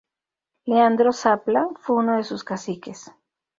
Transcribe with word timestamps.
Leandro 0.65 1.11
Zapla 1.11 1.67
fue 1.79 1.97
uno 1.97 2.17
de 2.17 2.23
sus 2.23 2.43
caciques. 2.43 3.11